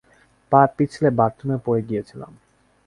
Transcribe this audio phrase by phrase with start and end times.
[0.51, 2.31] পা পিছলে বাথরুমে পড়ে গিয়েছিলাম।